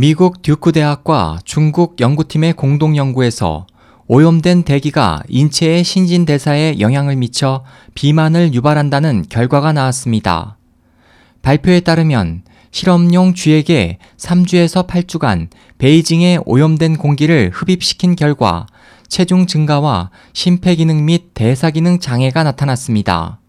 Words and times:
미국 0.00 0.42
듀크 0.42 0.70
대학과 0.70 1.40
중국 1.44 1.98
연구팀의 1.98 2.52
공동 2.52 2.96
연구에서 2.96 3.66
오염된 4.06 4.62
대기가 4.62 5.24
인체의 5.26 5.82
신진대사에 5.82 6.78
영향을 6.78 7.16
미쳐 7.16 7.64
비만을 7.96 8.54
유발한다는 8.54 9.24
결과가 9.28 9.72
나왔습니다. 9.72 10.56
발표에 11.42 11.80
따르면 11.80 12.42
실험용 12.70 13.34
쥐에게 13.34 13.98
3주에서 14.16 14.86
8주간 14.86 15.48
베이징의 15.78 16.42
오염된 16.46 16.96
공기를 16.96 17.50
흡입시킨 17.52 18.14
결과 18.14 18.66
체중 19.08 19.48
증가와 19.48 20.10
심폐기능 20.32 21.06
및 21.06 21.34
대사기능 21.34 21.98
장애가 21.98 22.44
나타났습니다. 22.44 23.40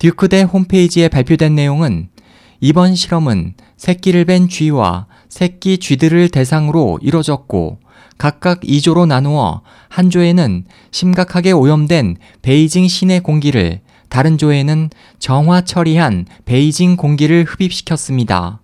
듀크대 0.00 0.42
홈페이지에 0.42 1.06
발표된 1.06 1.54
내용은 1.54 2.08
이번 2.64 2.94
실험은 2.94 3.54
새끼를 3.76 4.24
뺀 4.24 4.48
쥐와 4.48 5.06
새끼 5.28 5.78
쥐들을 5.78 6.28
대상으로 6.28 7.00
이뤄졌고 7.02 7.80
각각 8.18 8.60
2조로 8.60 9.04
나누어 9.04 9.62
한 9.88 10.10
조에는 10.10 10.66
심각하게 10.92 11.50
오염된 11.50 12.18
베이징 12.42 12.86
시내 12.86 13.18
공기를 13.18 13.80
다른 14.08 14.38
조에는 14.38 14.90
정화 15.18 15.62
처리한 15.62 16.26
베이징 16.44 16.94
공기를 16.94 17.46
흡입시켰습니다. 17.48 18.60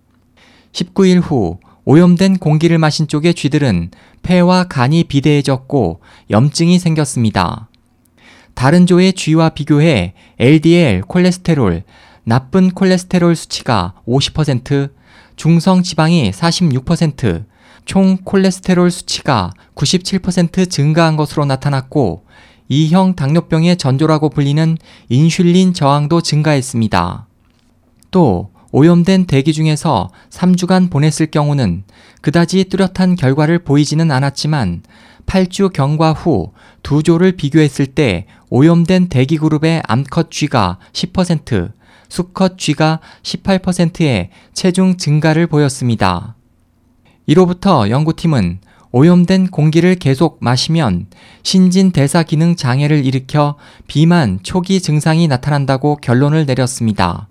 19일 0.70 1.20
후 1.20 1.58
오염된 1.84 2.38
공기를 2.38 2.78
마신 2.78 3.08
쪽의 3.08 3.34
쥐들은 3.34 3.90
폐와 4.22 4.68
간이 4.68 5.04
비대해졌고 5.04 6.02
염증이 6.30 6.78
생겼습니다. 6.78 7.68
다른 8.54 8.86
조의 8.86 9.14
쥐와 9.14 9.50
비교해 9.50 10.14
LDL 10.38 11.02
콜레스테롤, 11.02 11.82
나쁜 12.28 12.70
콜레스테롤 12.72 13.34
수치가 13.34 13.94
50%, 14.06 14.90
중성 15.36 15.82
지방이 15.82 16.30
46%, 16.30 17.46
총 17.86 18.18
콜레스테롤 18.18 18.90
수치가 18.90 19.50
97% 19.74 20.68
증가한 20.68 21.16
것으로 21.16 21.46
나타났고 21.46 22.26
2형 22.70 23.16
당뇨병의 23.16 23.78
전조라고 23.78 24.28
불리는 24.28 24.76
인슐린 25.08 25.72
저항도 25.72 26.20
증가했습니다. 26.20 27.26
또 28.10 28.50
오염된 28.72 29.24
대기 29.24 29.54
중에서 29.54 30.10
3주간 30.28 30.90
보냈을 30.90 31.30
경우는 31.30 31.84
그다지 32.20 32.64
뚜렷한 32.64 33.16
결과를 33.16 33.60
보이지는 33.60 34.10
않았지만 34.10 34.82
8주 35.24 35.72
경과 35.72 36.12
후 36.12 36.52
두 36.82 37.02
조를 37.02 37.32
비교했을 37.32 37.86
때 37.86 38.26
오염된 38.50 39.08
대기 39.08 39.36
그룹의 39.36 39.82
암컷 39.86 40.30
쥐가 40.30 40.78
10%, 40.92 41.72
수컷 42.08 42.58
쥐가 42.58 43.00
18%의 43.22 44.30
체중 44.52 44.96
증가를 44.96 45.46
보였습니다. 45.46 46.36
이로부터 47.26 47.90
연구팀은 47.90 48.60
오염된 48.90 49.48
공기를 49.48 49.96
계속 49.96 50.38
마시면 50.40 51.08
신진 51.42 51.92
대사 51.92 52.22
기능 52.22 52.56
장애를 52.56 53.04
일으켜 53.04 53.56
비만 53.86 54.40
초기 54.42 54.80
증상이 54.80 55.28
나타난다고 55.28 55.96
결론을 55.96 56.46
내렸습니다. 56.46 57.28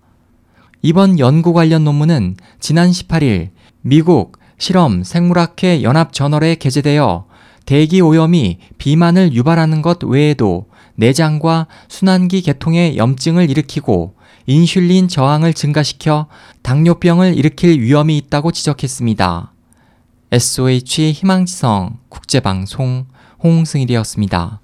이번 0.84 1.18
연구 1.18 1.54
관련 1.54 1.84
논문은 1.84 2.38
지난 2.60 2.92
18일 2.92 3.50
미국 3.82 4.38
실험 4.60 5.04
생물학회 5.04 5.82
연합 5.82 6.14
저널에 6.14 6.56
게재되어 6.56 7.26
대기 7.66 8.02
오염이 8.02 8.60
비만을 8.78 9.34
유발하는 9.34 9.82
것 9.82 10.04
외에도 10.04 10.68
내장과 10.96 11.68
순환기 11.88 12.42
계통의 12.42 12.98
염증을 12.98 13.50
일으키고 13.50 14.16
인슐린 14.50 15.10
저항을 15.10 15.54
증가시켜 15.54 16.28
당뇨병을 16.62 17.38
일으킬 17.38 17.82
위험이 17.82 18.18
있다고 18.18 18.54
지적했습니다. 18.54 19.52
SOH 20.32 21.12
희망지성 21.12 22.00
국제방송 22.08 23.08
홍승일이었습니다. 23.44 24.62